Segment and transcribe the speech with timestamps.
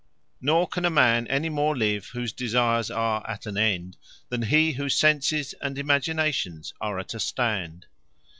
[0.41, 3.97] Nor can a man any more live, whose Desires are at an end,
[4.29, 7.85] than he, whose Senses and Imaginations are at a stand.